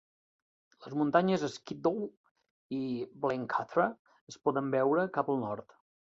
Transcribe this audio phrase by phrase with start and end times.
[0.83, 1.99] Les muntanyes Skiddaw
[2.77, 2.79] i
[3.25, 3.85] Blencathra
[4.33, 5.77] es poden veure cap al nord.